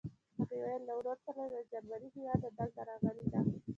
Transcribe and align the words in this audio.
هغې 0.39 0.55
ویل 0.63 0.81
له 0.87 0.93
ورور 0.97 1.17
سره 1.25 1.41
له 1.53 1.59
جرمني 1.71 2.09
هېواده 2.15 2.47
دلته 2.57 2.81
راغلې 2.89 3.25
ده. 3.31 3.39